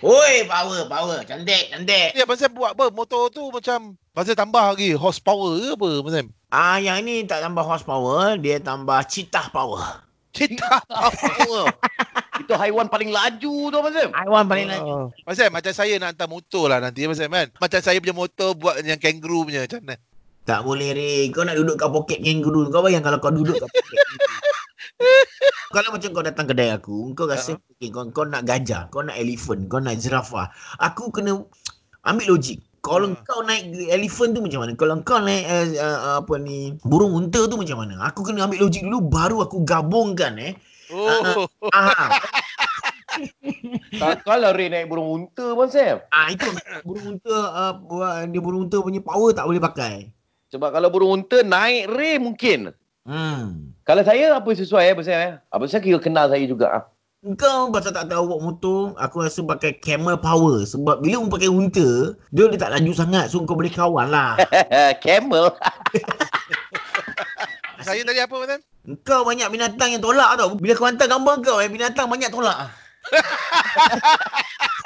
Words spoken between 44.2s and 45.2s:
kalau Ray naik burung